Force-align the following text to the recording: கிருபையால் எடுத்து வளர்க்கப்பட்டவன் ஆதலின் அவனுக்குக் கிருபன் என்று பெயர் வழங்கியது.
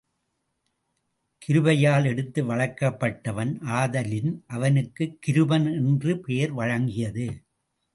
கிருபையால் 1.41 2.05
எடுத்து 2.05 2.43
வளர்க்கப்பட்டவன் 2.43 3.61
ஆதலின் 3.61 4.43
அவனுக்குக் 4.47 5.19
கிருபன் 5.27 5.73
என்று 5.73 6.19
பெயர் 6.19 6.55
வழங்கியது. 6.55 7.27